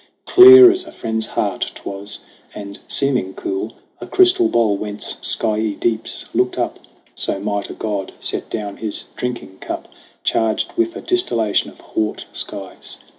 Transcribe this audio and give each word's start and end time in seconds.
Clear 0.25 0.71
as 0.71 0.87
a 0.87 0.91
friend's 0.91 1.27
heart, 1.27 1.73
'twas, 1.75 2.21
and 2.55 2.79
seeming 2.87 3.35
cool 3.35 3.73
A 3.99 4.07
crystal 4.07 4.47
bowl 4.47 4.75
whence 4.75 5.17
skyey 5.21 5.75
deeps 5.79 6.25
looked 6.33 6.57
up. 6.57 6.79
So 7.13 7.39
might 7.39 7.69
a 7.69 7.73
god 7.73 8.13
set 8.19 8.49
down 8.49 8.77
his 8.77 9.03
drinking 9.15 9.59
cup 9.59 9.87
Charged 10.23 10.73
with 10.75 10.95
a 10.95 11.01
distillation 11.01 11.69
of 11.69 11.81
haut 11.81 12.25
skies. 12.31 12.97